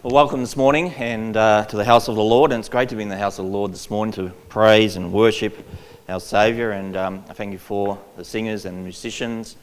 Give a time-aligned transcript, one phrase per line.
[0.00, 2.52] Well, welcome this morning and uh, to the house of the Lord.
[2.52, 4.94] And it's great to be in the house of the Lord this morning to praise
[4.94, 5.66] and worship
[6.08, 6.70] our Saviour.
[6.70, 9.56] And um, I thank you for the singers and musicians,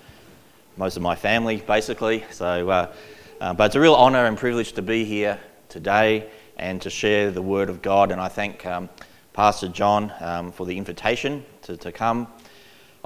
[0.75, 2.25] most of my family, basically.
[2.31, 2.93] So, uh,
[3.39, 7.31] uh, but it's a real honour and privilege to be here today and to share
[7.31, 8.11] the Word of God.
[8.11, 8.89] And I thank um,
[9.31, 12.27] Pastor John um, for the invitation to, to come.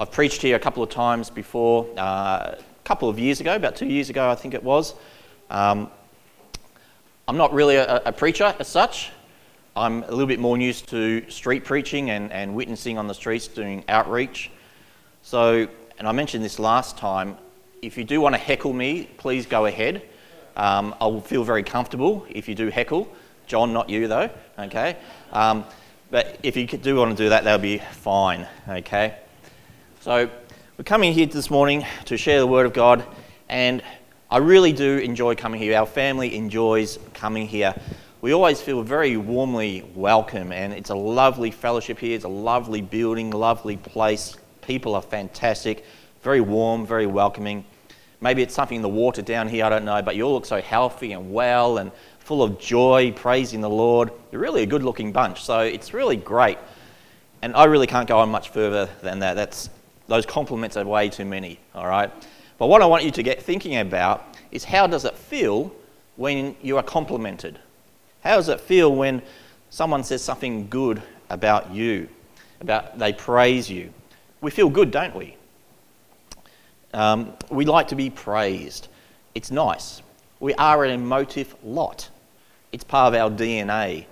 [0.00, 3.76] I've preached here a couple of times before, uh, a couple of years ago, about
[3.76, 4.94] two years ago, I think it was.
[5.48, 5.92] Um,
[7.30, 9.12] I'm not really a, a, preacher as such.
[9.76, 13.46] I'm a little bit more used to street preaching and, and witnessing on the streets,
[13.46, 14.50] doing outreach.
[15.22, 15.68] So,
[16.00, 17.36] and I mentioned this last time,
[17.82, 20.02] if you do want to heckle me, please go ahead.
[20.56, 23.06] Um, I'll feel very comfortable if you do heckle.
[23.46, 24.28] John, not you though,
[24.58, 24.96] okay?
[25.32, 25.64] Um,
[26.10, 29.18] but if you do want to do that, that'll be fine, okay?
[30.00, 30.28] So,
[30.76, 33.04] we're coming here this morning to share the Word of God,
[33.48, 33.84] and
[34.32, 35.76] I really do enjoy coming here.
[35.76, 37.74] Our family enjoys coming here.
[38.20, 42.14] We always feel very warmly welcome, and it's a lovely fellowship here.
[42.14, 44.36] It's a lovely building, lovely place.
[44.62, 45.84] People are fantastic,
[46.22, 47.64] very warm, very welcoming.
[48.20, 50.46] Maybe it's something in the water down here, I don't know, but you all look
[50.46, 54.12] so healthy and well and full of joy, praising the Lord.
[54.30, 56.58] You're really a good looking bunch, so it's really great.
[57.42, 59.34] And I really can't go on much further than that.
[59.34, 59.70] That's,
[60.06, 62.12] those compliments are way too many, all right?
[62.60, 65.74] But what I want you to get thinking about is how does it feel
[66.16, 67.58] when you are complimented?
[68.22, 69.22] How does it feel when
[69.70, 72.10] someone says something good about you,
[72.60, 73.94] about they praise you?
[74.42, 75.36] We feel good, don't we?
[76.92, 78.88] Um, we like to be praised.
[79.34, 80.02] It's nice.
[80.38, 82.10] We are an emotive lot.
[82.72, 84.04] It's part of our DNA.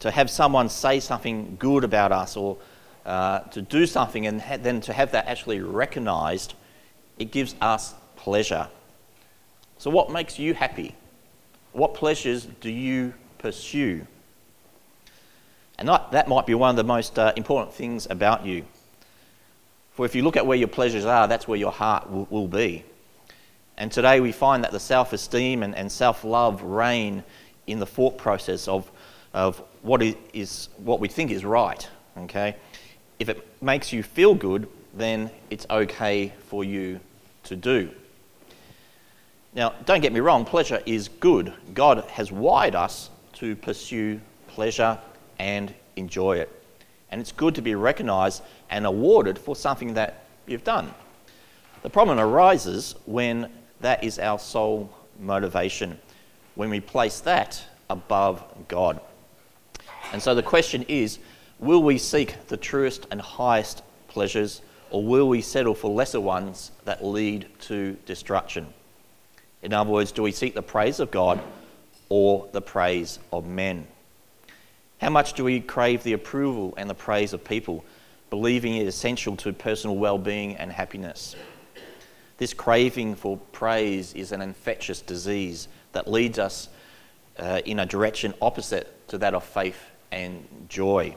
[0.00, 2.58] To have someone say something good about us or
[3.06, 6.52] uh, to do something and ha- then to have that actually recognized
[7.18, 8.68] it gives us pleasure.
[9.78, 10.94] So, what makes you happy?
[11.72, 14.06] What pleasures do you pursue?
[15.78, 18.64] And that, that might be one of the most uh, important things about you.
[19.92, 22.48] For if you look at where your pleasures are, that's where your heart will, will
[22.48, 22.84] be.
[23.76, 27.22] And today we find that the self esteem and, and self love reign
[27.66, 28.90] in the thought process of,
[29.34, 30.02] of what,
[30.32, 31.86] is, what we think is right.
[32.18, 32.56] Okay?
[33.18, 37.00] If it makes you feel good, then it's okay for you
[37.46, 37.90] to do.
[39.54, 41.52] Now, don't get me wrong, pleasure is good.
[41.72, 44.98] God has wired us to pursue pleasure
[45.38, 46.50] and enjoy it.
[47.10, 50.92] And it's good to be recognized and awarded for something that you've done.
[51.82, 54.90] The problem arises when that is our sole
[55.20, 55.98] motivation,
[56.54, 59.00] when we place that above God.
[60.12, 61.18] And so the question is
[61.58, 66.70] will we seek the truest and highest pleasures or will we settle for lesser ones
[66.84, 68.66] that lead to destruction?
[69.62, 71.40] In other words, do we seek the praise of God
[72.08, 73.86] or the praise of men?
[75.00, 77.84] How much do we crave the approval and the praise of people,
[78.30, 81.36] believing it essential to personal well being and happiness?
[82.38, 86.68] This craving for praise is an infectious disease that leads us
[87.38, 89.78] uh, in a direction opposite to that of faith
[90.12, 91.16] and joy.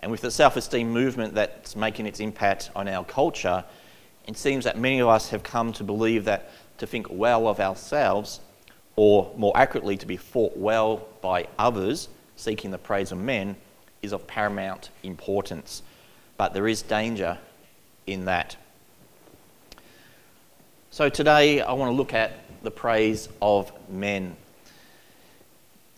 [0.00, 3.64] And with the self esteem movement that's making its impact on our culture,
[4.26, 7.60] it seems that many of us have come to believe that to think well of
[7.60, 8.40] ourselves,
[8.96, 13.56] or more accurately, to be thought well by others, seeking the praise of men,
[14.02, 15.82] is of paramount importance.
[16.36, 17.38] But there is danger
[18.06, 18.56] in that.
[20.90, 22.32] So today I want to look at
[22.62, 24.36] the praise of men.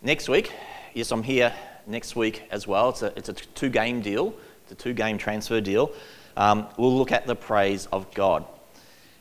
[0.02, 0.52] Next week,
[0.94, 1.52] yes, I'm here
[1.88, 2.90] next week as well.
[2.90, 5.92] It's a, it's a two game deal, it's a two game transfer deal.
[6.36, 8.44] Um, we'll look at the praise of God.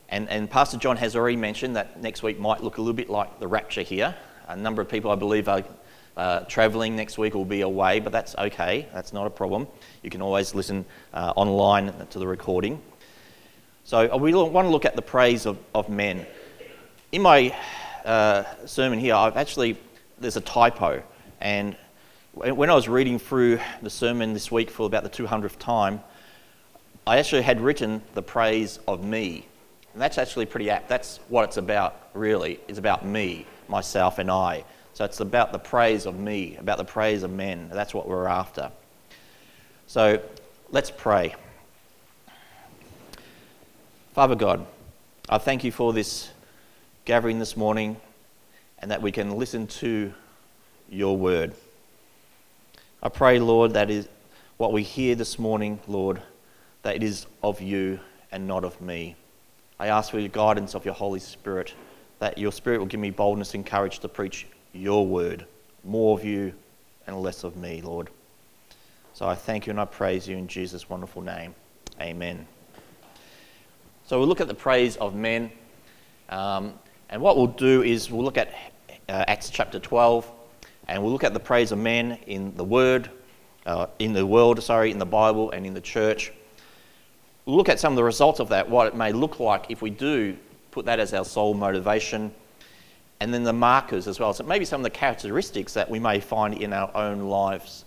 [0.08, 3.10] And, and Pastor John has already mentioned that next week might look a little bit
[3.10, 4.14] like the rapture here.
[4.46, 5.64] A number of people, I believe, are
[6.16, 8.88] uh, traveling next week will be away, but that's okay.
[8.92, 9.66] That's not a problem.
[10.02, 12.80] You can always listen uh, online to the recording.
[13.84, 16.26] So uh, we want to look at the praise of, of men.
[17.12, 17.56] In my
[18.04, 19.78] uh, sermon here, I've actually,
[20.18, 21.02] there's a typo.
[21.40, 21.76] And
[22.38, 26.00] when I was reading through the sermon this week for about the 200th time,
[27.04, 29.44] I actually had written the praise of me.
[29.92, 30.88] And that's actually pretty apt.
[30.88, 32.60] That's what it's about, really.
[32.68, 34.64] It's about me, myself, and I.
[34.94, 37.70] So it's about the praise of me, about the praise of men.
[37.72, 38.70] That's what we're after.
[39.88, 40.22] So
[40.70, 41.34] let's pray.
[44.12, 44.64] Father God,
[45.28, 46.30] I thank you for this
[47.04, 47.96] gathering this morning
[48.78, 50.12] and that we can listen to
[50.88, 51.52] your word.
[53.00, 54.08] I pray, Lord, that is
[54.56, 56.20] what we hear this morning, Lord,
[56.82, 58.00] that it is of you
[58.32, 59.14] and not of me.
[59.78, 61.74] I ask for your guidance of your Holy Spirit,
[62.18, 65.46] that your Spirit will give me boldness and courage to preach your word.
[65.84, 66.52] More of you
[67.06, 68.10] and less of me, Lord.
[69.14, 71.54] So I thank you and I praise you in Jesus' wonderful name.
[72.00, 72.48] Amen.
[74.06, 75.52] So we'll look at the praise of men.
[76.30, 76.74] Um,
[77.10, 78.48] and what we'll do is we'll look at
[79.08, 80.28] uh, Acts chapter 12
[80.88, 83.10] and we'll look at the praise of men in the word,
[83.66, 86.32] uh, in the world, sorry, in the Bible and in the church.
[87.44, 89.82] We'll look at some of the results of that, what it may look like if
[89.82, 90.36] we do
[90.70, 92.32] put that as our sole motivation,
[93.20, 94.32] and then the markers as well.
[94.32, 97.84] So maybe some of the characteristics that we may find in our own lives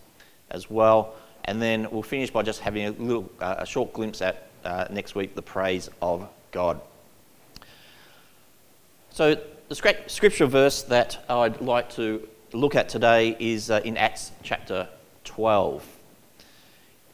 [0.49, 1.15] as well.
[1.45, 4.85] And then we'll finish by just having a little, uh, a short glimpse at uh,
[4.89, 6.81] next week the praise of God.
[9.11, 9.37] So
[9.69, 14.87] the scripture verse that I'd like to look at today is uh, in Acts chapter
[15.23, 15.85] 12.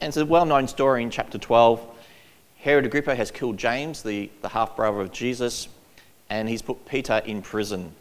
[0.02, 1.86] And it's a well known story in chapter 12.
[2.60, 5.68] Herod Agrippa has killed James, the, the half brother of Jesus,
[6.30, 7.94] and he's put Peter in prison,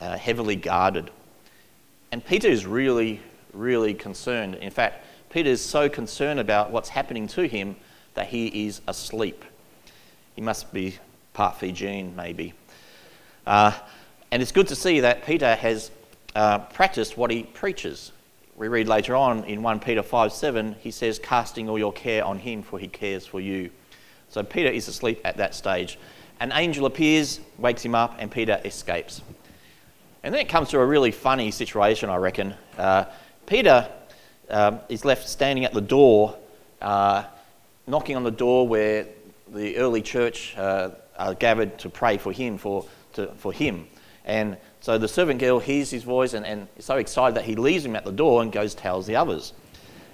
[0.00, 1.10] uh, heavily guarded.
[2.10, 3.20] And Peter is really,
[3.52, 4.56] really concerned.
[4.56, 7.76] In fact, Peter is so concerned about what's happening to him
[8.14, 9.44] that he is asleep.
[10.34, 10.98] He must be
[11.32, 12.52] part Fijian, maybe.
[13.46, 13.72] Uh,
[14.30, 15.90] and it's good to see that Peter has
[16.34, 18.12] uh, practiced what he preaches.
[18.56, 22.24] We read later on in 1 Peter 5 7, he says, Casting all your care
[22.24, 23.70] on him, for he cares for you.
[24.28, 25.98] So Peter is asleep at that stage.
[26.40, 29.22] An angel appears, wakes him up, and Peter escapes.
[30.22, 32.54] And then it comes to a really funny situation, I reckon.
[32.78, 33.04] Uh,
[33.46, 33.88] Peter
[34.50, 36.36] um, is left standing at the door,
[36.80, 37.24] uh,
[37.86, 39.06] knocking on the door where
[39.52, 43.86] the early church uh, are gathered to pray for him, for, to, for him.
[44.24, 47.56] And so the servant girl hears his voice and, and is so excited that he
[47.56, 49.54] leaves him at the door and goes tells the others.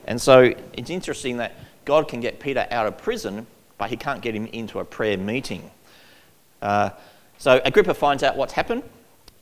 [0.06, 4.22] And so it's interesting that God can get Peter out of prison, but he can't
[4.22, 5.68] get him into a prayer meeting.
[6.62, 6.90] Uh,
[7.36, 8.84] so Agrippa finds out what's happened,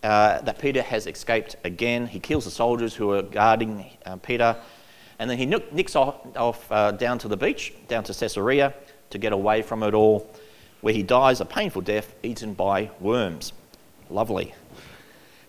[0.02, 2.06] uh, that Peter has escaped again.
[2.06, 4.56] He kills the soldiers who are guarding uh, Peter,
[5.19, 8.72] and then he nicks off, off uh, down to the beach, down to Caesarea,
[9.10, 10.26] to get away from it all,
[10.80, 13.52] where he dies a painful death eaten by worms.
[14.08, 14.54] Lovely.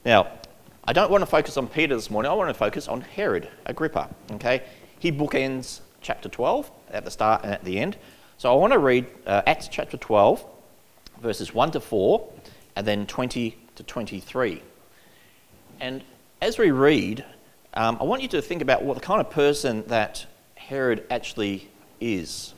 [0.10, 0.28] Now,
[0.86, 2.32] I don't want to focus on Peter this morning.
[2.32, 4.10] I want to focus on Herod Agrippa.
[4.32, 4.64] Okay,
[4.98, 7.96] he bookends chapter 12 at the start and at the end.
[8.40, 10.44] So I want to read uh, Acts chapter 12,
[11.22, 12.28] verses 1 to 4,
[12.76, 14.64] and then 20 to 23.
[15.80, 16.04] And
[16.42, 17.24] as we read,
[17.76, 21.70] um, I want you to think about what the kind of person that Herod actually
[22.02, 22.56] is.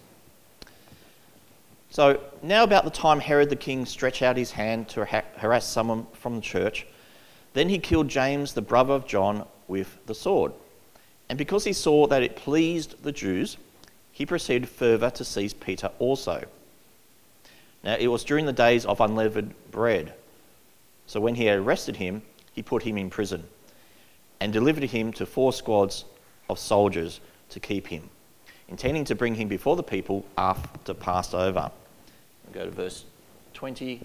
[1.90, 6.08] So, now about the time Herod the king stretched out his hand to harass someone
[6.14, 6.88] from the church,
[7.54, 10.54] then he killed James, the brother of John, with the sword.
[11.30, 13.58] And because he saw that it pleased the Jews,
[14.12, 16.44] he proceeded further to seize Peter also.
[17.84, 20.14] Now, it was during the days of unleavened bread.
[21.08, 22.22] So, when he had arrested him,
[22.54, 23.46] he put him in prison
[24.40, 26.06] and delivered him to four squads
[26.50, 28.10] of soldiers to keep him,
[28.68, 31.72] intending to bring him before the people after Passover.
[32.46, 33.06] We'll go to verse
[33.54, 34.02] 20.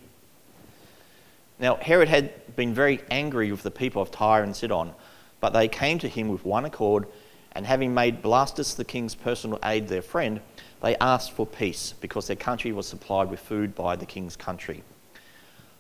[1.59, 4.93] Now, Herod had been very angry with the people of Tyre and Sidon,
[5.41, 7.07] but they came to him with one accord,
[7.53, 10.41] and having made Blastus the king's personal aide their friend,
[10.83, 14.83] they asked for peace, because their country was supplied with food by the king's country.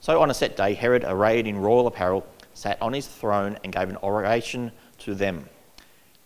[0.00, 3.72] So on a set day, Herod, arrayed in royal apparel, sat on his throne and
[3.72, 5.48] gave an oration to them.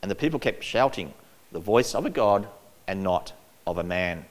[0.03, 1.13] And the people kept shouting,
[1.51, 2.47] The voice of a God
[2.87, 3.33] and not
[3.67, 4.27] of a man.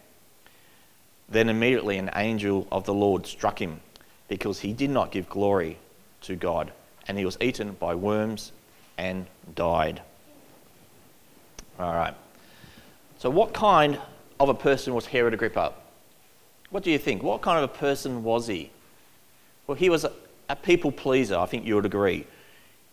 [1.27, 3.81] Then immediately an angel of the Lord struck him,
[4.29, 5.77] because he did not give glory
[6.21, 6.71] to God,
[7.07, 8.51] and he was eaten by worms
[8.97, 10.01] and died.
[11.79, 12.13] All right.
[13.17, 13.99] So, what kind
[14.39, 15.73] of a person was Herod Agrippa?
[16.69, 17.23] What do you think?
[17.23, 18.69] What kind of a person was he?
[19.67, 20.11] Well, he was a,
[20.47, 22.25] a people pleaser, I think you would agree.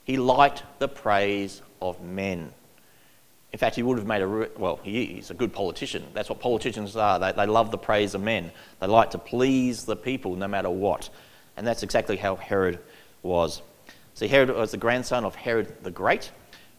[0.05, 2.53] He liked the praise of men.
[3.53, 6.05] In fact, he would have made a, well, he's a good politician.
[6.13, 7.19] That's what politicians are.
[7.19, 8.51] They, they love the praise of men.
[8.81, 11.09] They like to please the people no matter what.
[11.57, 12.79] And that's exactly how Herod
[13.23, 13.63] was.
[14.15, 16.31] See, Herod was the grandson of Herod the Great,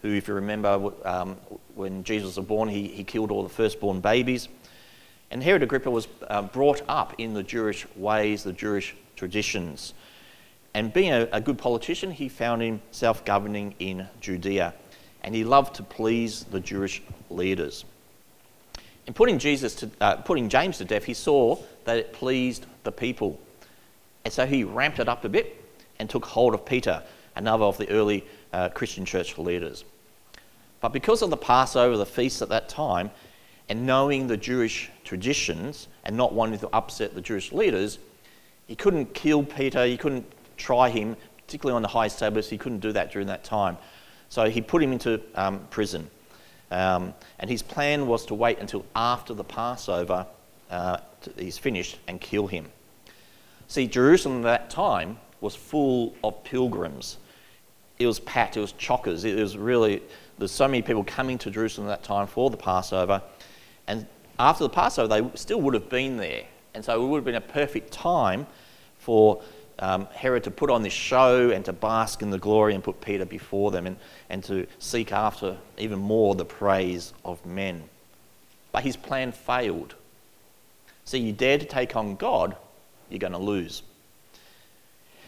[0.01, 1.37] who, if you remember, um,
[1.75, 4.47] when Jesus was born, he, he killed all the firstborn babies.
[5.29, 9.93] And Herod Agrippa was uh, brought up in the Jewish ways, the Jewish traditions.
[10.73, 14.73] And being a, a good politician, he found himself governing in Judea.
[15.23, 17.83] And he loved to please the Jewish leaders.
[19.07, 22.91] In putting, Jesus to, uh, putting James to death, he saw that it pleased the
[22.91, 23.39] people.
[24.27, 25.55] And so he ramped it up a bit
[25.99, 27.01] and took hold of Peter,
[27.37, 29.85] another of the early uh, Christian church leaders.
[30.81, 33.09] But because of the Passover, the feast at that time,
[33.69, 37.99] and knowing the Jewish traditions and not wanting to upset the Jewish leaders,
[38.65, 40.25] he couldn't kill Peter, he couldn't
[40.57, 42.49] try him particularly on the high Sabbath.
[42.49, 43.77] He couldn't do that during that time.
[44.27, 46.09] So he put him into um, prison.
[46.69, 50.27] Um, and his plan was to wait until after the Passover
[50.69, 50.97] uh,
[51.37, 52.67] is finished and kill him.
[53.67, 57.17] See, Jerusalem at that time was full of pilgrims.
[57.99, 59.25] It was packed, it was chockers.
[59.25, 60.01] It was really,
[60.37, 63.21] there's so many people coming to Jerusalem at that time for the Passover.
[63.87, 64.05] And
[64.39, 66.43] after the Passover, they still would have been there.
[66.73, 68.45] And so it would have been a perfect time
[68.99, 69.41] for
[69.79, 73.01] um, Herod to put on this show and to bask in the glory and put
[73.01, 73.97] Peter before them and,
[74.29, 77.83] and to seek after even more the praise of men.
[78.71, 79.95] But his plan failed.
[81.05, 82.55] See, you dare to take on God,
[83.09, 83.83] you're going to lose.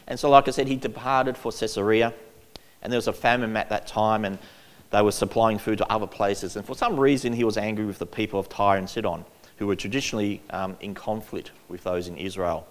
[0.07, 2.13] And so, like I said, he departed for Caesarea,
[2.81, 4.39] and there was a famine at that time, and
[4.91, 6.55] they were supplying food to other places.
[6.55, 9.23] And for some reason, he was angry with the people of Tyre and Sidon,
[9.57, 12.67] who were traditionally um, in conflict with those in Israel.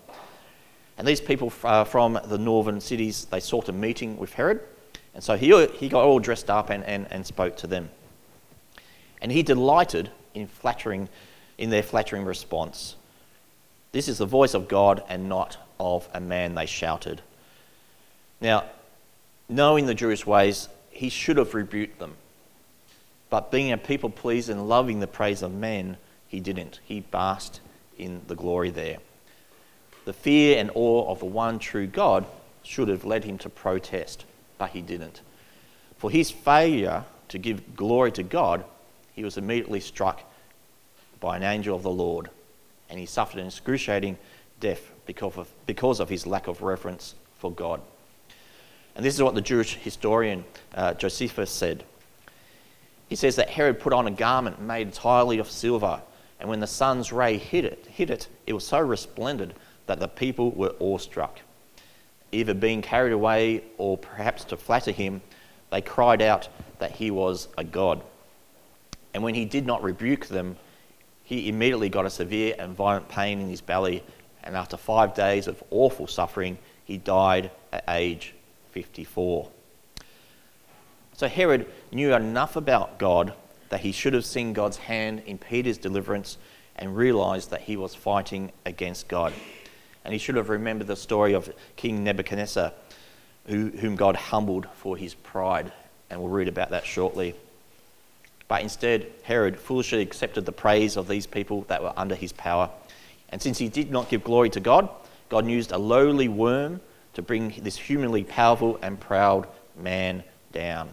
[0.97, 4.61] And these people uh, from the northern cities, they sought a meeting with Herod.
[5.15, 7.89] And so he, he got all dressed up and, and, and spoke to them.
[9.23, 11.09] And he delighted in flattering,
[11.57, 12.97] in their flattering response.
[13.93, 17.23] This is the voice of God and not of a man, they shouted.
[18.41, 18.65] Now,
[19.49, 22.15] knowing the Jewish ways, he should have rebuked them.
[23.31, 26.81] But being a people pleaser and loving the praise of men, he didn't.
[26.85, 27.61] He basked
[27.99, 28.99] in the glory there.
[30.05, 32.25] The fear and awe of the one true God
[32.63, 34.25] should have led him to protest,
[34.57, 35.21] but he didn't.
[35.99, 38.65] For his failure to give glory to God,
[39.15, 40.23] he was immediately struck
[41.21, 42.31] by an angel of the Lord,
[42.91, 44.19] and he suffered an excruciating
[44.61, 47.81] death because of, because of his lack of reverence for God.
[48.97, 51.85] And this is what the Jewish historian uh, Josephus said.
[53.09, 56.03] He says that Herod put on a garment made entirely of silver,
[56.41, 59.53] and when the sun's ray hit it, hit it, it was so resplendent
[59.87, 61.41] that the people were awestruck.
[62.33, 65.23] Either being carried away or perhaps to flatter him,
[65.71, 68.03] they cried out that he was a god.
[69.15, 70.57] And when he did not rebuke them,
[71.29, 74.03] he immediately got a severe and violent pain in his belly,
[74.43, 76.57] and after five days of awful suffering,
[76.87, 78.33] he died at age
[78.71, 79.51] 54.
[81.13, 83.35] So Herod knew enough about God
[83.69, 86.39] that he should have seen God's hand in Peter's deliverance
[86.77, 89.35] and realized that he was fighting against God.
[90.07, 92.73] And he should have remembered the story of King Nebuchadnezzar,
[93.49, 95.73] who, whom God humbled for his pride.
[96.09, 97.35] And we'll read about that shortly.
[98.49, 102.71] But instead, Herod foolishly accepted the praise of these people that were under his power.
[103.29, 104.89] And since he did not give glory to God,
[105.29, 106.81] God used a lowly worm
[107.13, 110.89] to bring this humanly powerful and proud man down.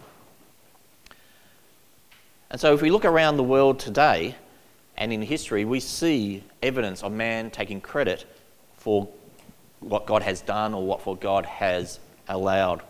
[2.50, 4.36] And so, if we look around the world today
[4.96, 8.26] and in history, we see evidence of man taking credit
[8.76, 9.08] for
[9.80, 11.98] what God has done or what for God has
[12.28, 12.82] allowed.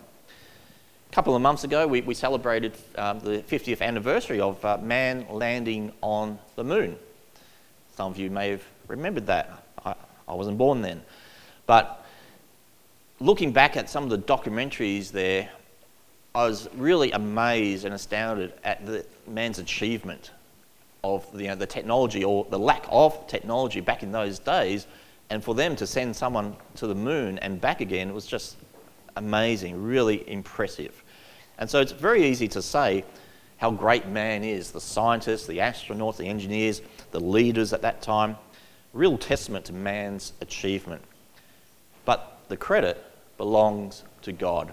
[1.17, 5.25] A couple of months ago, we, we celebrated um, the 50th anniversary of uh, man
[5.31, 6.95] landing on the moon.
[7.95, 9.65] Some of you may have remembered that.
[9.83, 9.95] I,
[10.29, 11.01] I wasn't born then.
[11.65, 12.05] But
[13.19, 15.49] looking back at some of the documentaries there,
[16.35, 20.33] I was really amazed and astounded at the man's achievement
[21.03, 24.87] of the, you know, the technology or the lack of technology back in those days
[25.31, 28.57] and for them to send someone to the moon and back again was just
[29.17, 31.03] amazing, really impressive.
[31.59, 33.05] And so it's very easy to say
[33.57, 38.37] how great man is the scientists, the astronauts, the engineers, the leaders at that time.
[38.93, 41.03] Real testament to man's achievement.
[42.05, 43.03] But the credit
[43.39, 44.73] belongs to God.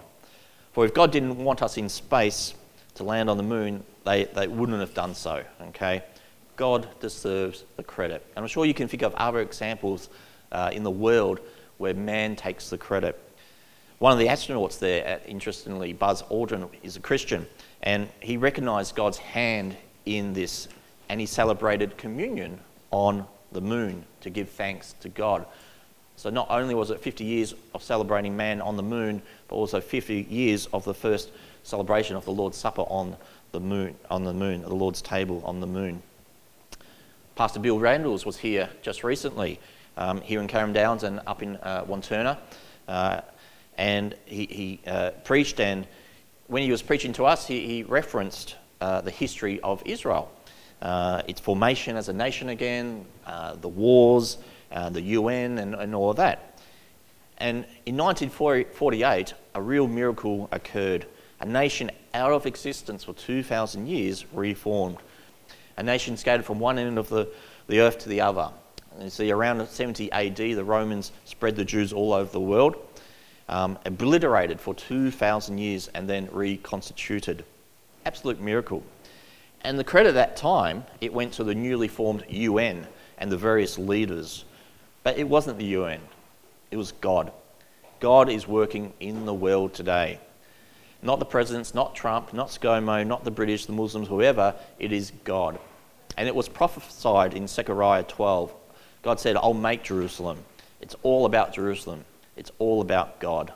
[0.72, 2.54] For if God didn't want us in space
[2.94, 5.42] to land on the moon, they, they wouldn't have done so.
[5.68, 6.02] Okay?
[6.56, 8.24] God deserves the credit.
[8.36, 10.08] And I'm sure you can think of other examples
[10.52, 11.40] uh, in the world
[11.78, 13.20] where man takes the credit.
[14.04, 17.46] One of the astronauts there, interestingly, Buzz Aldrin, is a Christian,
[17.82, 20.68] and he recognized God's hand in this,
[21.08, 25.46] and he celebrated communion on the moon to give thanks to God.
[26.16, 29.80] So not only was it 50 years of celebrating man on the moon, but also
[29.80, 31.30] 50 years of the first
[31.62, 33.16] celebration of the Lord's Supper on
[33.52, 36.02] the moon, on the moon, the Lord's table on the moon.
[37.36, 39.58] Pastor Bill Randalls was here just recently,
[39.96, 42.36] um, here in Carrum Downs and up in uh, Wantirna.
[42.86, 43.22] Uh,
[43.76, 45.86] and he, he uh, preached, and
[46.46, 50.30] when he was preaching to us, he, he referenced uh, the history of Israel,
[50.82, 54.38] uh, its formation as a nation again, uh, the wars,
[54.90, 56.54] the UN, and, and all of that.
[57.38, 61.06] And in 1948, a real miracle occurred.
[61.40, 64.98] A nation out of existence for 2,000 years reformed.
[65.76, 67.28] A nation scattered from one end of the,
[67.66, 68.50] the earth to the other.
[68.94, 72.76] And you see, around 70 AD, the Romans spread the Jews all over the world.
[73.48, 77.44] Um, obliterated for 2,000 years and then reconstituted.
[78.06, 78.82] Absolute miracle.
[79.62, 82.86] And the credit at that time, it went to the newly formed UN
[83.18, 84.44] and the various leaders.
[85.02, 86.00] But it wasn't the UN,
[86.70, 87.32] it was God.
[88.00, 90.18] God is working in the world today.
[91.02, 95.12] Not the presidents, not Trump, not ScoMo, not the British, the Muslims, whoever, it is
[95.24, 95.58] God.
[96.16, 98.54] And it was prophesied in Zechariah 12.
[99.02, 100.38] God said, I'll make Jerusalem.
[100.80, 102.04] It's all about Jerusalem,
[102.36, 103.52] it's all about God.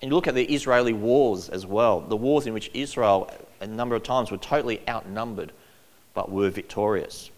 [0.00, 3.30] And you look at the Israeli wars as well, the wars in which Israel
[3.60, 5.52] a number of times were totally outnumbered
[6.14, 7.30] but were victorious.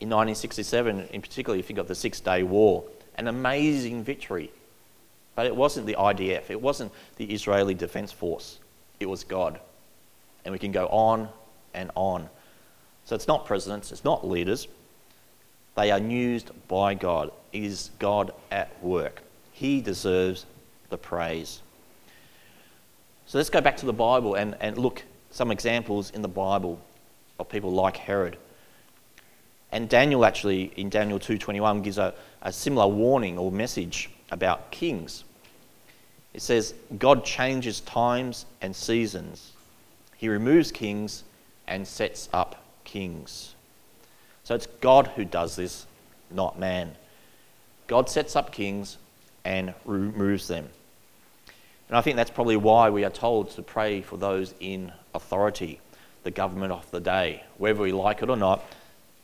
[0.00, 2.84] In 1967, in particular, you think of the Six Day War,
[3.16, 4.50] an amazing victory.
[5.34, 8.58] But it wasn't the IDF, it wasn't the Israeli Defense Force,
[8.98, 9.60] it was God.
[10.44, 11.28] And we can go on
[11.74, 12.28] and on.
[13.04, 14.66] So it's not presidents, it's not leaders.
[15.76, 17.30] They are used by God.
[17.52, 19.22] It is God at work.
[19.58, 20.46] He deserves
[20.88, 21.62] the praise.
[23.26, 26.80] So let's go back to the Bible and, and look some examples in the Bible
[27.40, 28.36] of people like Herod.
[29.72, 35.24] And Daniel actually, in Daniel 2.21, gives a, a similar warning or message about kings.
[36.34, 39.54] It says, God changes times and seasons.
[40.16, 41.24] He removes kings
[41.66, 43.56] and sets up kings.
[44.44, 45.88] So it's God who does this,
[46.30, 46.94] not man.
[47.88, 48.98] God sets up kings
[49.44, 50.68] and removes them.
[51.88, 55.80] And I think that's probably why we are told to pray for those in authority,
[56.22, 57.44] the government of the day.
[57.56, 58.62] Whether we like it or not,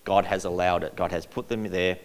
[0.04, 0.96] God has allowed it.
[0.96, 1.98] God has put them there,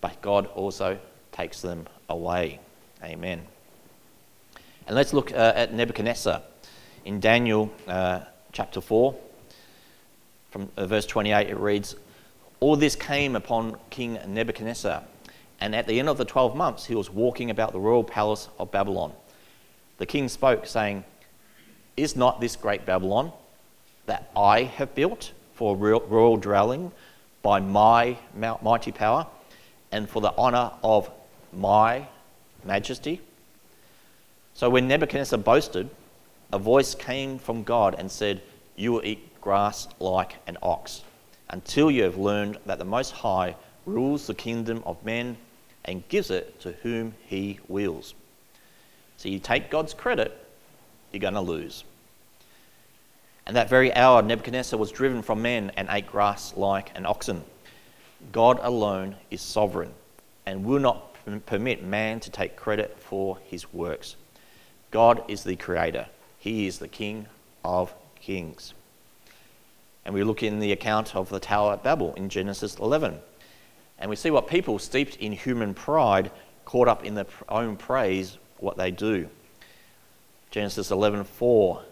[0.00, 0.98] but God also
[1.32, 2.58] takes them away.
[3.02, 3.42] Amen.
[4.86, 6.42] And let's look uh, at Nebuchadnezzar.
[7.04, 8.20] In Daniel uh,
[8.52, 9.14] chapter 4,
[10.50, 11.94] from uh, verse 28, it reads
[12.60, 15.04] All this came upon King Nebuchadnezzar,
[15.60, 18.48] and at the end of the 12 months, he was walking about the royal palace
[18.58, 19.12] of Babylon
[19.98, 21.04] the king spoke, saying,
[21.96, 23.32] Is not this great Babylon
[24.06, 26.92] that I have built for a royal dwelling
[27.42, 29.26] by my mighty power
[29.90, 31.10] and for the honour of
[31.52, 32.06] my
[32.64, 33.20] majesty?
[34.54, 35.90] So when Nebuchadnezzar boasted,
[36.52, 38.40] a voice came from God and said,
[38.76, 41.02] You will eat grass like an ox
[41.50, 45.36] until you have learned that the Most High rules the kingdom of men
[45.88, 48.14] and gives it to whom he wills.
[49.16, 50.36] So you take God's credit,
[51.10, 51.82] you're going to lose.
[53.46, 57.42] And that very hour, Nebuchadnezzar was driven from men and ate grass like an oxen.
[58.32, 59.94] God alone is sovereign
[60.44, 61.14] and will not
[61.46, 64.16] permit man to take credit for his works.
[64.90, 66.06] God is the creator,
[66.38, 67.26] he is the king
[67.64, 68.74] of kings.
[70.04, 73.20] And we look in the account of the Tower at Babel in Genesis 11.
[73.98, 76.30] And we see what people steeped in human pride,
[76.64, 79.28] caught up in their own praise, what they do.
[80.50, 81.82] Genesis 11:4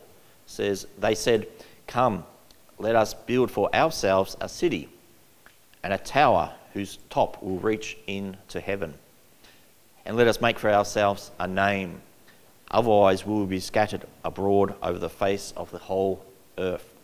[0.47, 1.49] says, "They said,
[1.87, 2.25] "Come,
[2.79, 4.89] let us build for ourselves a city
[5.83, 8.99] and a tower whose top will reach into heaven.
[10.05, 12.03] And let us make for ourselves a name,
[12.71, 16.25] otherwise we will be scattered abroad over the face of the whole
[16.59, 16.96] earth."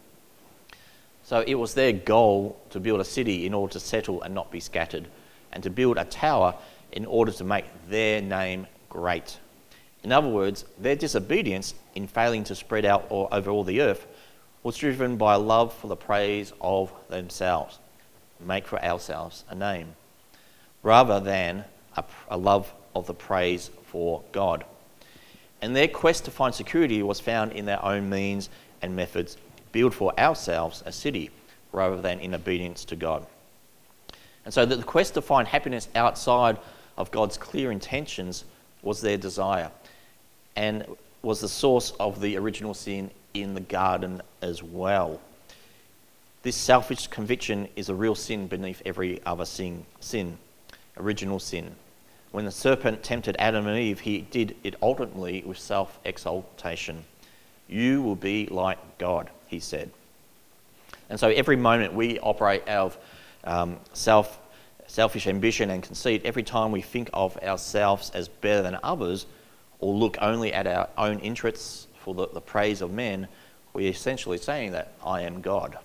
[1.33, 4.51] So it was their goal to build a city in order to settle and not
[4.51, 5.09] be scattered,
[5.51, 6.55] and to build a tower
[6.93, 9.39] in order to make their name great.
[10.05, 14.07] In other words, their disobedience in failing to spread out over all the earth
[14.63, 17.79] was driven by a love for the praise of themselves,
[18.39, 19.95] make for ourselves a name,
[20.83, 21.65] rather than
[21.97, 24.67] a, a love of the praise for God.
[25.63, 28.51] And their quest to find security was found in their own means
[28.83, 29.39] and methods,
[29.73, 31.31] build for ourselves a city,
[31.73, 33.27] rather than in obedience to God.
[34.45, 36.59] And so the quest to find happiness outside
[36.97, 38.45] of God's clear intentions
[38.83, 39.71] was their desire
[40.57, 40.85] and
[41.23, 45.21] was the source of the original sin in the garden as well.
[46.43, 50.39] This selfish conviction is a real sin beneath every other sin, sin,
[50.97, 51.77] original sin.
[52.33, 57.05] When the serpent tempted Adam and Eve, he did it ultimately with self exaltation.
[57.69, 59.91] You will be like God, he said.
[61.11, 62.99] And so every moment we operate out of
[63.45, 64.41] um, self,
[64.87, 69.27] selfish ambition and conceit, every time we think of ourselves as better than others,
[69.79, 73.29] or look only at our own interests for the, the praise of men,
[73.75, 75.79] we're essentially saying that I am God.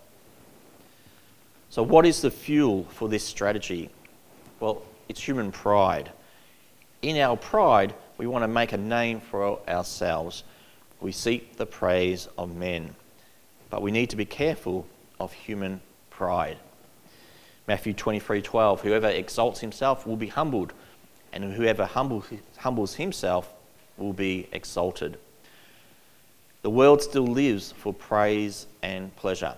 [1.69, 3.89] So, what is the fuel for this strategy?
[4.61, 6.09] Well, it's human pride.
[7.01, 10.43] In our pride, we want to make a name for ourselves.
[11.01, 12.95] We seek the praise of men.
[13.69, 14.87] But we need to be careful
[15.19, 16.57] of human pride.
[17.67, 20.73] Matthew 23:12 Whoever exalts himself will be humbled,
[21.33, 23.53] and whoever humbles himself
[23.97, 25.17] will be exalted.
[26.61, 29.55] The world still lives for praise and pleasure,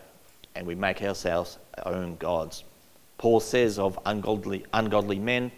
[0.56, 2.64] and we make ourselves our own gods.
[3.18, 5.52] Paul says of ungodly, ungodly men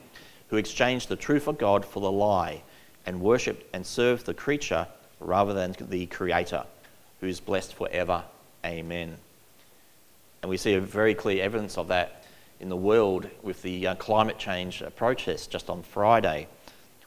[0.50, 2.64] who exchange the truth of God for the lie
[3.06, 4.88] and worship and serve the creature
[5.20, 6.66] rather than the Creator,
[7.20, 8.24] who is blessed forever.
[8.66, 9.18] Amen.
[10.42, 12.24] And we see a very clear evidence of that
[12.60, 16.48] in the world with the uh, climate change protest just on Friday,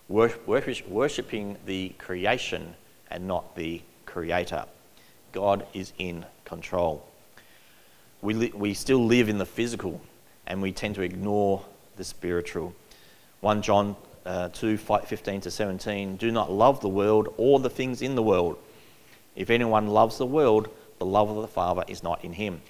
[0.09, 2.75] worshipping the creation
[3.11, 4.65] and not the creator.
[5.33, 7.07] God is in control.
[8.21, 10.01] We, li- we still live in the physical
[10.47, 11.65] and we tend to ignore
[11.97, 12.75] the spiritual.
[13.41, 18.03] 1 John uh, 2 15 to 17 Do not love the world or the things
[18.03, 18.59] in the world.
[19.37, 22.61] If anyone loves the world, the love of the Father is not in him.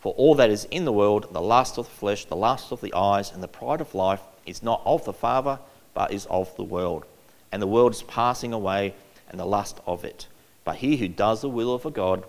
[0.00, 2.80] For all that is in the world, the lust of the flesh, the lust of
[2.80, 5.58] the eyes, and the pride of life, is not of the Father,
[5.94, 7.04] but is of the world.
[7.50, 8.94] And the world is passing away,
[9.28, 10.26] and the lust of it.
[10.64, 12.24] But he who does the will of God,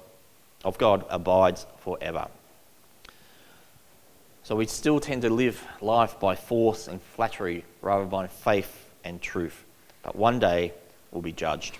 [0.63, 2.27] of God abides forever.
[4.43, 8.89] So we still tend to live life by force and flattery rather than by faith
[9.03, 9.65] and truth.
[10.03, 10.71] But one day
[11.11, 11.77] we'll be judged.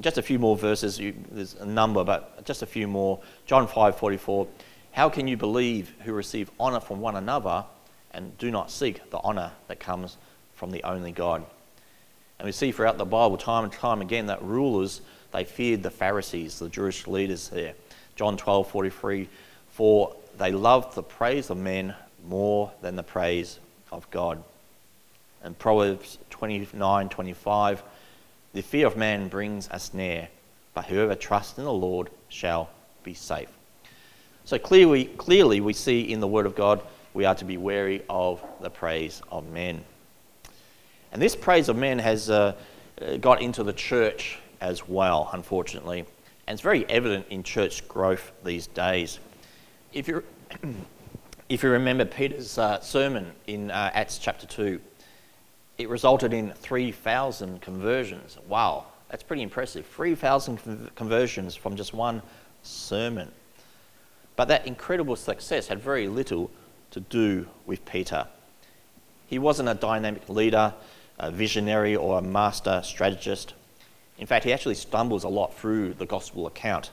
[0.00, 3.20] And just a few more verses, you, there's a number, but just a few more.
[3.44, 4.48] John 5:44.
[4.92, 7.66] How can you believe who receive honor from one another
[8.14, 10.16] and do not seek the honor that comes
[10.54, 11.44] from the only God?
[12.38, 15.90] And we see throughout the Bible time and time again that rulers they feared the
[15.90, 17.74] Pharisees, the Jewish leaders there.
[18.16, 19.28] John 12:43
[19.68, 21.94] For they loved the praise of men
[22.26, 23.58] more than the praise
[23.92, 24.42] of God.
[25.42, 27.82] And Proverbs 29:25
[28.52, 30.28] The fear of man brings a snare,
[30.74, 32.70] but whoever trusts in the Lord shall
[33.04, 33.48] be safe.
[34.44, 36.82] So clearly, clearly we see in the Word of God
[37.14, 39.84] we are to be wary of the praise of men.
[41.12, 42.54] And this praise of men has uh,
[43.20, 46.00] got into the church as well, unfortunately.
[46.46, 49.18] And it's very evident in church growth these days.
[49.92, 50.22] If you,
[51.48, 54.80] if you remember Peter's uh, sermon in uh, Acts chapter 2,
[55.80, 58.36] it resulted in 3,000 conversions.
[58.46, 59.86] Wow, that's pretty impressive.
[59.86, 62.20] 3,000 conversions from just one
[62.62, 63.30] sermon.
[64.36, 66.50] But that incredible success had very little
[66.90, 68.26] to do with Peter.
[69.26, 70.74] He wasn't a dynamic leader,
[71.18, 73.54] a visionary, or a master strategist.
[74.18, 76.90] In fact, he actually stumbles a lot through the gospel account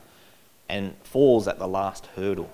[0.69, 2.49] and falls at the last hurdle,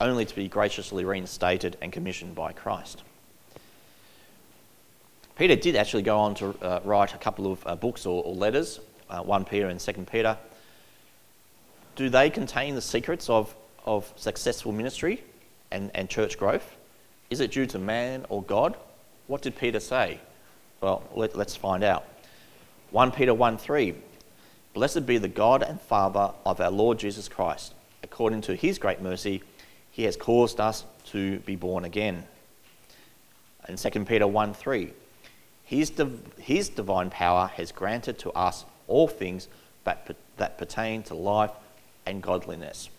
[0.00, 3.02] only to be graciously reinstated and commissioned by Christ.
[5.42, 8.32] Peter did actually go on to uh, write a couple of uh, books or, or
[8.32, 8.78] letters,
[9.10, 10.38] uh, 1 Peter and 2 Peter.
[11.96, 13.52] Do they contain the secrets of
[13.84, 15.20] of successful ministry
[15.72, 16.76] and, and church growth?
[17.28, 18.76] Is it due to man or God?
[19.26, 20.20] What did Peter say?
[20.80, 22.04] Well, let, us find out.
[22.92, 23.96] 1 Peter 1 3
[24.74, 27.74] Blessed be the God and Father of our Lord Jesus Christ.
[28.04, 29.42] According to his great mercy,
[29.90, 32.22] he has caused us to be born again.
[33.66, 34.92] And 2 Peter 1 3
[35.76, 39.48] his, div- his divine power has granted to us all things
[39.84, 41.50] that, that pertain to life
[42.04, 42.90] and godliness.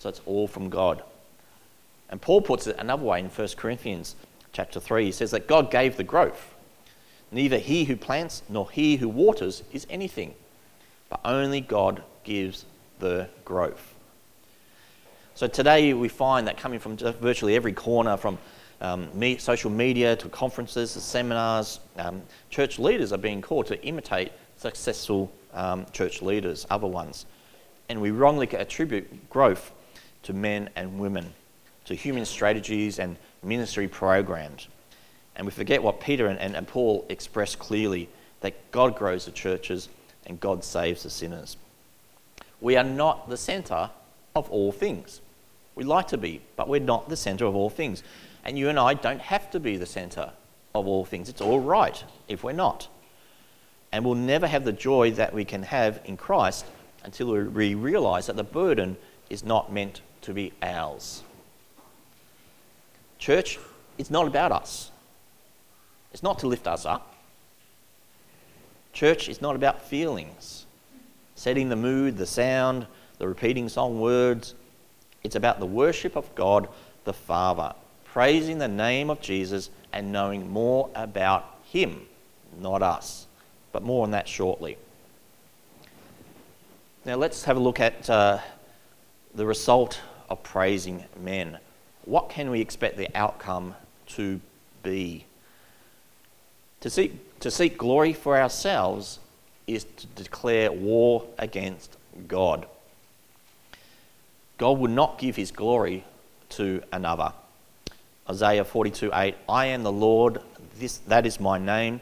[0.00, 1.02] So it's all from God.
[2.10, 4.16] And Paul puts it another way in 1 Corinthians
[4.52, 5.04] chapter 3.
[5.06, 6.54] He says that God gave the growth.
[7.30, 10.34] Neither he who plants nor he who waters is anything,
[11.10, 12.64] but only God gives
[12.98, 13.94] the growth.
[15.36, 18.38] So today we find that coming from virtually every corner, from
[18.80, 23.82] um, me, social media to conferences to seminars, um, church leaders are being called to
[23.84, 27.26] imitate successful um, church leaders, other ones.
[27.88, 29.72] And we wrongly attribute growth
[30.24, 31.32] to men and women,
[31.86, 34.68] to human strategies and ministry programs.
[35.36, 38.08] And we forget what Peter and, and, and Paul express clearly
[38.40, 39.88] that God grows the churches
[40.26, 41.56] and God saves the sinners.
[42.60, 43.90] We are not the centre
[44.34, 45.20] of all things.
[45.74, 48.02] We like to be, but we're not the centre of all things.
[48.44, 50.32] And you and I don't have to be the centre
[50.74, 51.28] of all things.
[51.28, 52.88] It's all right if we're not.
[53.92, 56.66] And we'll never have the joy that we can have in Christ
[57.04, 58.96] until we realise that the burden
[59.30, 61.22] is not meant to be ours.
[63.18, 63.58] Church,
[63.96, 64.90] it's not about us.
[66.12, 67.14] It's not to lift us up.
[68.92, 70.66] Church is not about feelings,
[71.34, 72.86] setting the mood, the sound,
[73.18, 74.54] the repeating song words.
[75.22, 76.68] It's about the worship of God
[77.04, 77.74] the Father,
[78.12, 82.06] praising the name of Jesus and knowing more about Him,
[82.60, 83.26] not us.
[83.72, 84.78] But more on that shortly.
[87.04, 88.38] Now let's have a look at uh,
[89.34, 91.58] the result of praising men.
[92.04, 93.74] What can we expect the outcome
[94.08, 94.40] to
[94.82, 95.24] be?
[96.80, 99.18] To seek, to seek glory for ourselves
[99.66, 102.66] is to declare war against God.
[104.56, 106.04] God would not give his glory
[106.50, 107.32] to another.
[108.30, 110.40] Isaiah 42 8 I am the Lord,
[110.78, 112.00] this, that is my name,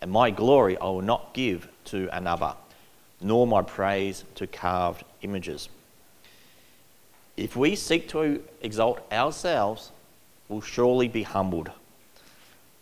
[0.00, 2.54] and my glory I will not give to another,
[3.20, 5.68] nor my praise to carved images.
[7.36, 9.92] If we seek to exalt ourselves,
[10.48, 11.70] we'll surely be humbled.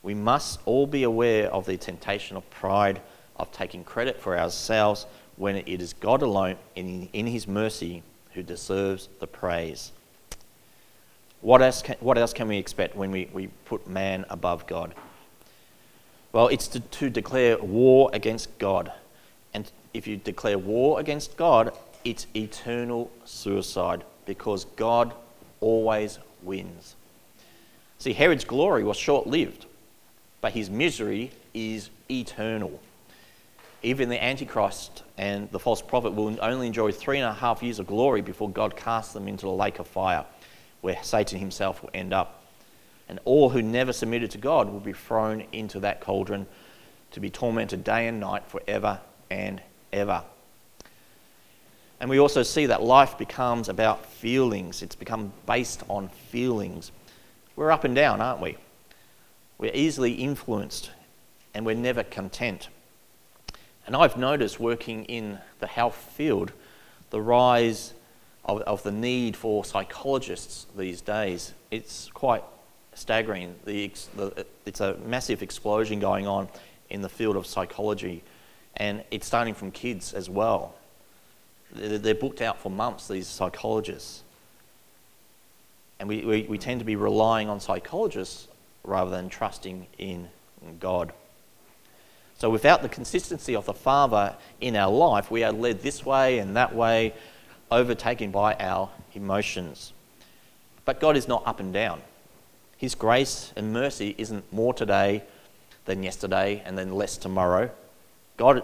[0.04, 3.00] We must all be aware of the temptation of pride,
[3.34, 8.44] of taking credit for ourselves when it is God alone in, in His mercy who
[8.44, 9.90] deserves the praise.
[11.46, 14.92] What else can, what else can we expect when we, we put man above God?
[16.32, 18.90] Well, it's to, to declare war against God.
[19.54, 21.70] And if you declare war against God,
[22.04, 25.14] it's eternal suicide because God
[25.60, 26.96] always wins.
[27.98, 29.66] See, Herod's glory was short lived,
[30.40, 32.80] but his misery is eternal.
[33.84, 37.78] Even the Antichrist and the false prophet will only enjoy three and a half years
[37.78, 40.24] of glory before God casts them into the lake of fire,
[40.80, 42.42] where Satan himself will end up.
[43.08, 46.46] And all who never submitted to God will be thrown into that cauldron
[47.12, 49.62] to be tormented day and night forever and
[49.92, 50.22] ever.
[52.00, 54.82] And we also see that life becomes about feelings.
[54.82, 56.92] It's become based on feelings.
[57.54, 58.58] We're up and down, aren't we?
[59.58, 60.90] We're easily influenced
[61.54, 62.68] and we're never content.
[63.86, 66.52] And I've noticed working in the health field
[67.10, 67.94] the rise
[68.46, 71.52] of, of the need for psychologists these days.
[71.70, 72.44] It's quite
[72.94, 73.54] staggering.
[73.64, 76.48] The, the, it's a massive explosion going on
[76.88, 78.22] in the field of psychology,
[78.76, 80.74] and it's starting from kids as well.
[81.72, 84.22] They're booked out for months, these psychologists.
[85.98, 88.48] And we, we, we tend to be relying on psychologists
[88.84, 90.28] rather than trusting in
[90.78, 91.12] God.
[92.38, 96.38] So, without the consistency of the Father in our life, we are led this way
[96.38, 97.14] and that way,
[97.70, 99.92] overtaken by our emotions.
[100.84, 102.00] But God is not up and down.
[102.76, 105.22] His grace and mercy isn't more today
[105.86, 107.70] than yesterday and then less tomorrow.
[108.36, 108.62] God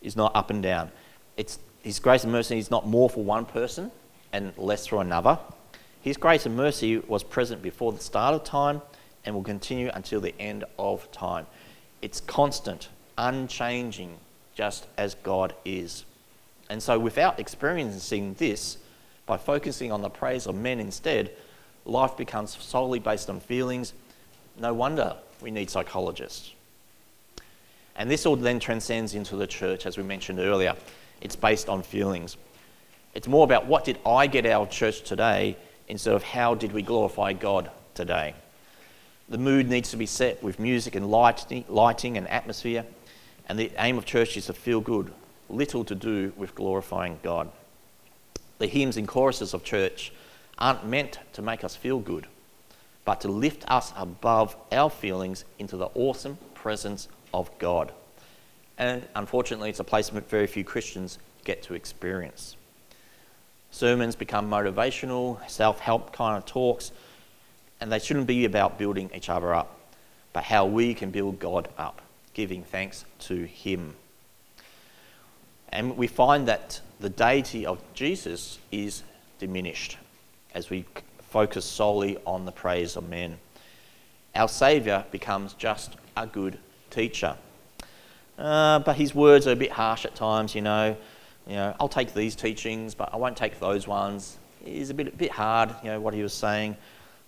[0.00, 0.90] is not up and down.
[1.36, 3.90] It's his grace and mercy is not more for one person
[4.32, 5.38] and less for another.
[6.00, 8.82] His grace and mercy was present before the start of time
[9.24, 11.46] and will continue until the end of time.
[12.00, 14.16] It's constant, unchanging,
[14.54, 16.04] just as God is.
[16.72, 18.78] And so, without experiencing this,
[19.26, 21.30] by focusing on the praise of men instead,
[21.84, 23.92] life becomes solely based on feelings.
[24.58, 26.54] No wonder we need psychologists.
[27.94, 30.74] And this all then transcends into the church, as we mentioned earlier.
[31.20, 32.38] It's based on feelings.
[33.12, 35.58] It's more about what did I get out of church today
[35.88, 38.34] instead of how did we glorify God today.
[39.28, 42.86] The mood needs to be set with music and lighting and atmosphere,
[43.46, 45.12] and the aim of church is to feel good,
[45.52, 47.50] little to do with glorifying God.
[48.58, 50.12] The hymns and choruses of church
[50.58, 52.26] aren't meant to make us feel good,
[53.04, 57.92] but to lift us above our feelings into the awesome presence of God.
[58.78, 62.56] And unfortunately, it's a place very few Christians get to experience.
[63.70, 66.92] Sermons become motivational, self help kind of talks,
[67.80, 69.80] and they shouldn't be about building each other up,
[70.32, 72.02] but how we can build God up,
[72.34, 73.96] giving thanks to Him.
[75.72, 79.02] And we find that the deity of Jesus is
[79.38, 79.96] diminished
[80.54, 80.84] as we
[81.30, 83.38] focus solely on the praise of men.
[84.34, 86.58] Our Saviour becomes just a good
[86.90, 87.36] teacher.
[88.38, 90.96] Uh, but his words are a bit harsh at times, you know.
[91.46, 94.38] You know, I'll take these teachings, but I won't take those ones.
[94.64, 96.76] It's a bit, a bit hard, you know, what he was saying.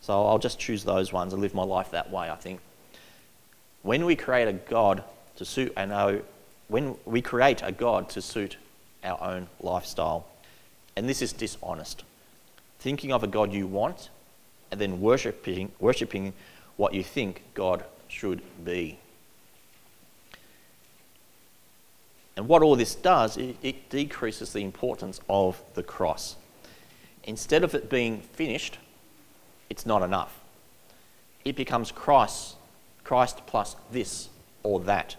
[0.01, 2.61] So I'll just choose those ones and live my life that way, I think.
[3.83, 5.03] When we create a God
[5.37, 6.21] to suit and our,
[6.69, 8.57] when we create a God to suit
[9.03, 10.27] our own lifestyle,
[10.97, 12.05] and this is dishonest.
[12.79, 14.11] Thinking of a God you want
[14.71, 16.33] and then worshipping, worshipping
[16.77, 18.99] what you think God should be.
[22.37, 26.37] And what all this does, it, it decreases the importance of the cross.
[27.23, 28.79] Instead of it being finished,
[29.71, 30.41] it's not enough.
[31.45, 32.57] It becomes Christ,
[33.05, 34.29] Christ plus this
[34.63, 35.17] or that,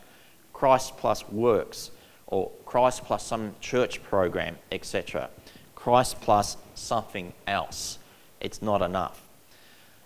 [0.56, 1.92] Christ plus works,
[2.28, 5.30] or Christ plus some church program, etc.
[5.76, 8.00] Christ plus something else.
[8.40, 9.22] It's not enough.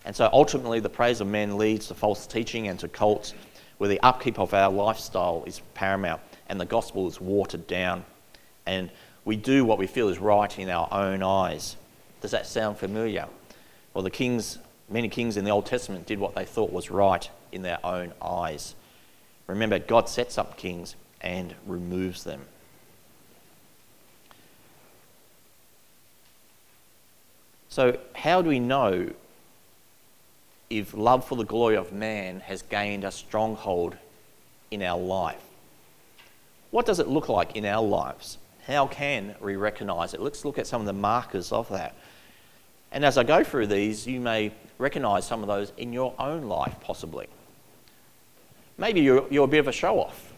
[0.05, 3.35] And so ultimately, the praise of men leads to false teaching and to cults
[3.77, 8.03] where the upkeep of our lifestyle is paramount and the gospel is watered down.
[8.65, 8.89] And
[9.25, 11.75] we do what we feel is right in our own eyes.
[12.21, 13.27] Does that sound familiar?
[13.93, 14.57] Well, the kings,
[14.89, 18.13] many kings in the Old Testament did what they thought was right in their own
[18.19, 18.73] eyes.
[19.49, 22.41] Remember, God sets up kings, and removes them.
[27.67, 29.09] So, how do we know
[30.69, 33.97] if love for the glory of man has gained a stronghold
[34.69, 35.41] in our life?
[36.69, 38.37] What does it look like in our lives?
[38.67, 40.21] How can we recognize it?
[40.21, 41.95] Let's look at some of the markers of that.
[42.91, 46.43] And as I go through these, you may recognize some of those in your own
[46.43, 47.27] life, possibly.
[48.79, 50.33] Maybe you're, you're a bit of a show off.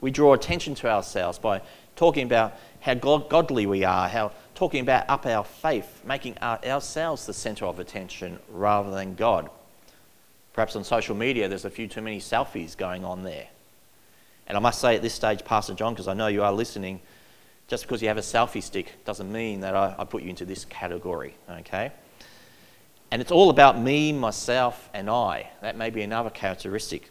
[0.00, 1.62] We draw attention to ourselves by
[1.96, 7.26] talking about how godly we are, how talking about up our faith, making our, ourselves
[7.26, 9.50] the center of attention rather than God.
[10.52, 13.48] Perhaps on social media, there's a few too many selfies going on there.
[14.46, 17.00] And I must say at this stage, Pastor John, because I know you are listening,
[17.66, 20.44] just because you have a selfie stick doesn't mean that I, I put you into
[20.44, 21.92] this category, okay?
[23.10, 25.50] And it's all about me, myself, and I.
[25.62, 27.10] That may be another characteristic.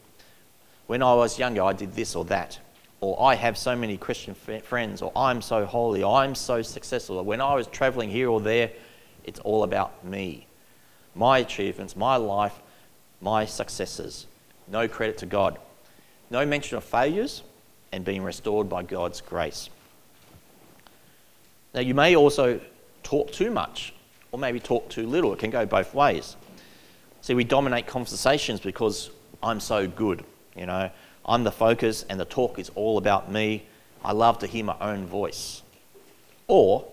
[0.86, 2.60] When I was younger, I did this or that.
[3.02, 7.18] Or I have so many Christian friends, or I'm so holy, I'm so successful.
[7.18, 8.72] Or when I was traveling here or there,
[9.24, 10.48] it's all about me.
[11.16, 12.54] My achievements, my life,
[13.22, 14.28] my successes.
[14.68, 15.58] No credit to God.
[16.30, 17.44] No mention of failures
[17.92, 19.70] and being restored by God's grace.
[21.74, 22.60] Now, you may also
[23.04, 23.94] talk too much
[24.38, 25.34] or maybe talk too little.
[25.34, 26.36] It can go both ways.
[27.22, 29.10] See, we dominate conversations because
[29.42, 30.24] I'm so good,
[30.56, 30.92] you know.
[31.26, 33.66] I'm the focus and the talk is all about me.
[34.06, 35.64] I love to hear my own voice.
[36.48, 36.88] Or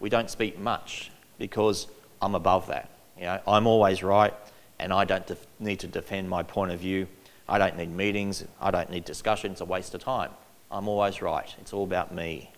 [0.00, 1.86] we don't speak much because
[2.20, 2.90] I'm above that.
[3.16, 4.34] You know, I'm always right
[4.78, 7.06] and I don't def- need to defend my point of view.
[7.48, 8.44] I don't need meetings.
[8.60, 9.52] I don't need discussion.
[9.52, 10.32] It's a waste of time.
[10.70, 11.54] I'm always right.
[11.60, 12.50] It's all about me.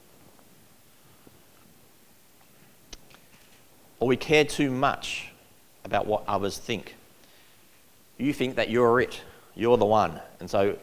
[4.03, 5.29] Or we care too much
[5.85, 6.97] about what others think.
[8.19, 9.21] You think that you're it,
[9.55, 10.21] you're the one.
[10.41, 10.77] And so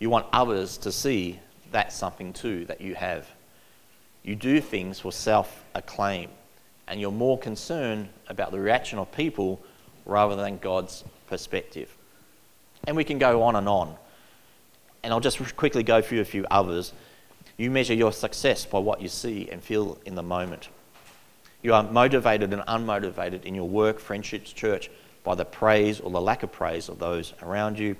[0.00, 1.38] you want others to see
[1.70, 3.28] that's something too that you have.
[4.24, 6.30] You do things for self acclaim,
[6.88, 9.62] and you're more concerned about the reaction of people
[10.04, 11.96] rather than God's perspective.
[12.88, 13.94] And we can go on and on.
[15.04, 16.92] And I'll just quickly go through a few others.
[17.56, 20.70] You measure your success by what you see and feel in the moment.
[21.64, 24.90] You are motivated and unmotivated in your work, friendships, church
[25.24, 27.96] by the praise or the lack of praise of those around you.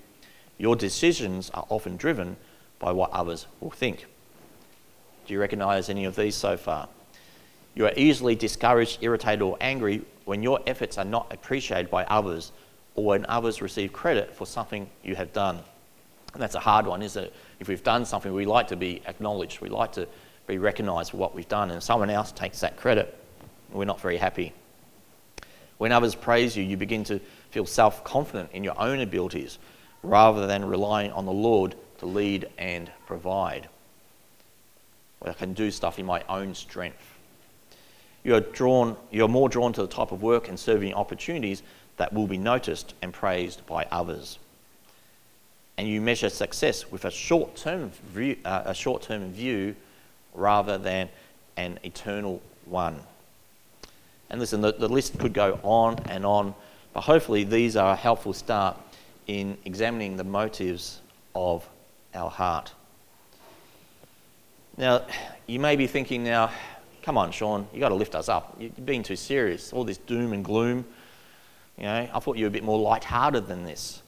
[0.58, 2.36] Your decisions are often driven
[2.78, 4.04] by what others will think.
[5.26, 6.90] Do you recognize any of these so far?
[7.74, 12.52] You are easily discouraged, irritated, or angry when your efforts are not appreciated by others
[12.94, 15.58] or when others receive credit for something you have done.
[16.34, 17.32] And that's a hard one, isn't it?
[17.60, 20.06] If we've done something, we like to be acknowledged, we like to
[20.46, 23.18] be recognized for what we've done, and someone else takes that credit,
[23.74, 24.52] we're not very happy.
[25.78, 29.58] When others praise you, you begin to feel self confident in your own abilities
[30.02, 33.68] rather than relying on the Lord to lead and provide.
[35.24, 37.02] I can do stuff in my own strength.
[38.22, 41.62] You're, drawn, you're more drawn to the type of work and serving opportunities
[41.96, 44.38] that will be noticed and praised by others.
[45.76, 49.74] And you measure success with a short term view, uh, a short-term view
[50.32, 51.08] rather than
[51.56, 53.00] an eternal one.
[54.34, 56.56] And listen, the, the list could go on and on,
[56.92, 58.76] but hopefully these are a helpful start
[59.28, 61.00] in examining the motives
[61.36, 61.64] of
[62.16, 62.72] our heart.
[64.76, 65.06] Now,
[65.46, 66.50] you may be thinking now,
[67.04, 68.56] come on, Sean, you've got to lift us up.
[68.58, 69.72] You're being too serious.
[69.72, 70.84] All this doom and gloom.
[71.78, 74.02] You know, I thought you were a bit more light-hearted than this.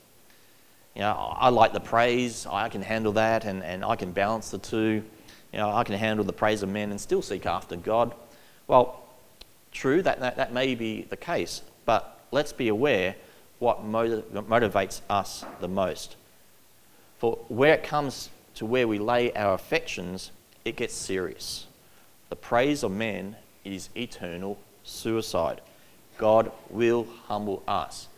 [0.97, 2.49] You know, I like the praise.
[2.51, 5.05] I can handle that, and, and I can balance the two.
[5.53, 8.13] You know, I can handle the praise of men and still seek after God.
[8.67, 9.05] Well,
[9.77, 13.15] true, that, that, that may be the case, but let's be aware
[13.59, 16.17] what motiv- motivates us the most.
[17.19, 20.33] For where it comes to where we lay our affections,
[20.65, 21.67] it gets serious.
[22.29, 25.61] The praise of men is eternal suicide.
[26.19, 28.09] God will humble us.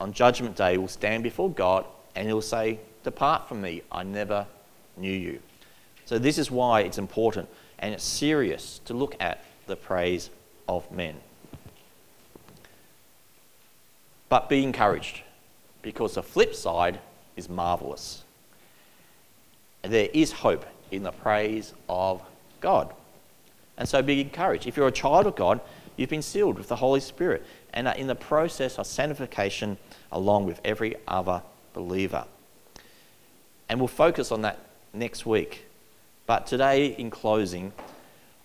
[0.00, 1.84] On Judgment Day, we'll stand before God
[2.14, 4.46] and He'll say, Depart from me, I never
[4.96, 5.40] knew you.
[6.04, 10.30] So, this is why it's important and it's serious to look at the praise
[10.68, 11.16] of men.
[14.28, 15.22] But be encouraged
[15.82, 17.00] because the flip side
[17.36, 18.24] is marvelous.
[19.82, 22.22] There is hope in the praise of
[22.60, 22.94] God.
[23.76, 24.66] And so be encouraged.
[24.66, 25.60] If you're a child of God,
[25.96, 29.78] You've been sealed with the Holy Spirit and are in the process of sanctification
[30.10, 31.42] along with every other
[31.74, 32.24] believer.
[33.68, 34.58] And we'll focus on that
[34.92, 35.66] next week.
[36.26, 37.72] But today, in closing,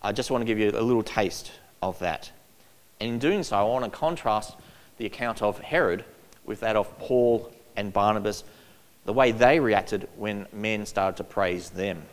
[0.08, 1.51] I just want to give you a little taste
[1.82, 2.32] of that.
[3.01, 4.55] And in doing so, I want to contrast
[4.97, 6.05] the account of Herod
[6.45, 8.45] with that of Paul and Barnabas,
[9.03, 12.03] the way they reacted when men started to praise them.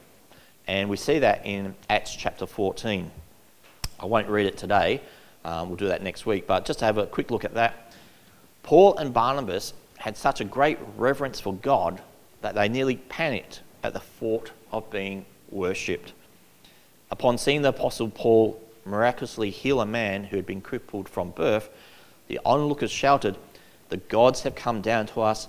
[0.67, 3.13] And we see that in Acts chapter 14.
[4.01, 5.01] I won't read it today,
[5.45, 7.93] um, we'll do that next week, but just to have a quick look at that.
[8.65, 12.03] Paul and Barnabas had such a great reverence for God
[12.41, 16.13] that they nearly panicked at the thought of being worshipped.
[17.11, 21.69] Upon seeing the Apostle Paul miraculously heal a man who had been crippled from birth,
[22.29, 23.37] the onlookers shouted,
[23.89, 25.49] The gods have come down to us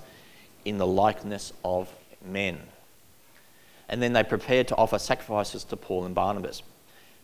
[0.64, 1.90] in the likeness of
[2.24, 2.60] men.
[3.88, 6.64] And then they prepared to offer sacrifices to Paul and Barnabas.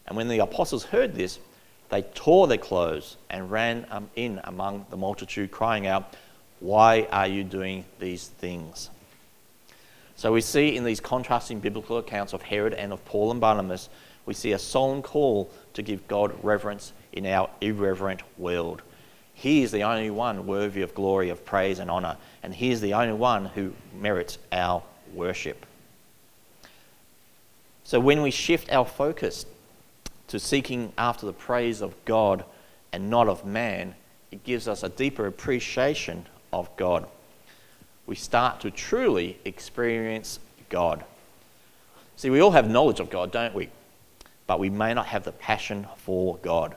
[0.07, 1.39] And when the apostles heard this,
[1.89, 6.15] they tore their clothes and ran um, in among the multitude, crying out,
[6.59, 8.89] Why are you doing these things?
[10.15, 13.89] So we see in these contrasting biblical accounts of Herod and of Paul and Barnabas,
[14.25, 18.81] we see a solemn call to give God reverence in our irreverent world.
[19.33, 22.81] He is the only one worthy of glory, of praise, and honour, and He is
[22.81, 25.65] the only one who merits our worship.
[27.83, 29.45] So when we shift our focus
[30.27, 32.45] to seeking after the praise of God
[32.93, 33.95] and not of man,
[34.31, 37.05] it gives us a deeper appreciation of God.
[38.05, 41.03] We start to truly experience God.
[42.15, 43.69] See, we all have knowledge of God, don't we?
[44.51, 46.75] But we may not have the passion for God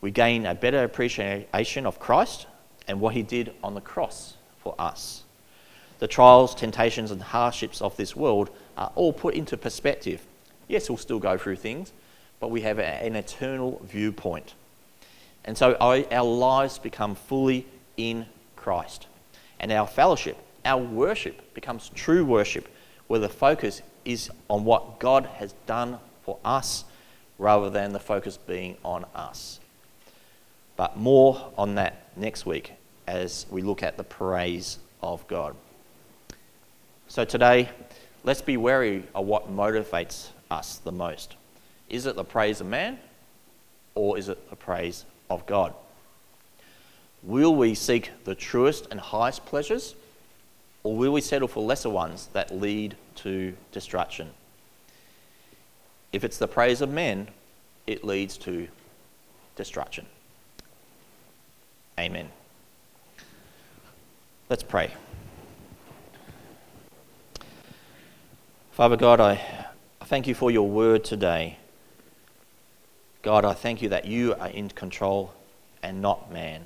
[0.00, 2.46] we gain a better appreciation of Christ
[2.86, 5.24] and what he did on the cross for us.
[5.98, 10.24] The trials, temptations, and hardships of this world are all put into perspective.
[10.68, 11.92] Yes, we'll still go through things,
[12.38, 14.54] but we have an eternal viewpoint.
[15.44, 19.06] And so our, lives become fully in Christ.
[19.58, 22.68] And our fellowship, our worship becomes true worship,
[23.06, 26.84] where the focus is on what God has done for us
[27.38, 29.60] rather than the focus being on us.
[30.76, 32.72] But more on that next week
[33.06, 35.54] as we look at the praise of God.
[37.06, 37.70] So today,
[38.24, 41.36] let's be wary of what motivates us the most.
[41.88, 42.98] Is it the praise of man
[43.94, 45.72] or is it the praise of God?
[47.22, 49.94] Will we seek the truest and highest pleasures
[50.82, 54.30] or will we settle for lesser ones that lead to destruction?
[56.16, 57.28] If it's the praise of men,
[57.86, 58.68] it leads to
[59.54, 60.06] destruction.
[62.00, 62.30] Amen.
[64.48, 64.92] Let's pray.
[68.72, 69.38] Father God, I
[70.06, 71.58] thank you for your word today.
[73.20, 75.34] God, I thank you that you are in control
[75.82, 76.64] and not man.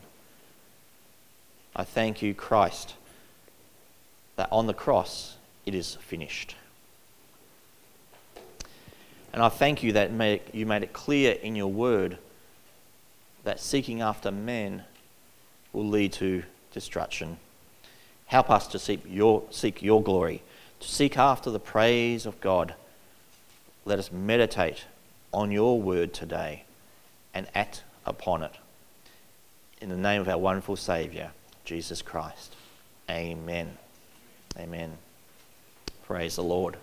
[1.74, 2.94] I thank you, Christ,
[4.36, 6.55] that on the cross it is finished.
[9.32, 10.10] And I thank you that
[10.52, 12.18] you made it clear in your word
[13.44, 14.84] that seeking after men
[15.72, 17.38] will lead to destruction.
[18.26, 20.42] Help us to seek your, seek your glory,
[20.80, 22.74] to seek after the praise of God.
[23.84, 24.84] Let us meditate
[25.32, 26.64] on your word today
[27.32, 28.52] and act upon it.
[29.80, 31.30] In the name of our wonderful Saviour,
[31.64, 32.54] Jesus Christ.
[33.08, 33.78] Amen.
[34.58, 34.98] Amen.
[36.04, 36.76] Praise the Lord.